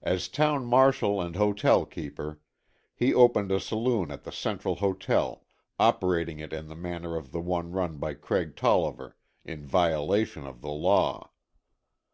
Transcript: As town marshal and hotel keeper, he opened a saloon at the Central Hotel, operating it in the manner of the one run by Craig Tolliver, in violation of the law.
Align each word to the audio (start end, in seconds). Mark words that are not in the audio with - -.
As 0.00 0.28
town 0.28 0.64
marshal 0.64 1.20
and 1.20 1.36
hotel 1.36 1.84
keeper, 1.84 2.40
he 2.96 3.12
opened 3.12 3.52
a 3.52 3.60
saloon 3.60 4.10
at 4.10 4.24
the 4.24 4.32
Central 4.32 4.76
Hotel, 4.76 5.44
operating 5.78 6.38
it 6.38 6.54
in 6.54 6.68
the 6.68 6.74
manner 6.74 7.14
of 7.14 7.30
the 7.30 7.42
one 7.42 7.70
run 7.70 7.98
by 7.98 8.14
Craig 8.14 8.56
Tolliver, 8.56 9.18
in 9.44 9.66
violation 9.66 10.46
of 10.46 10.62
the 10.62 10.70
law. 10.72 11.30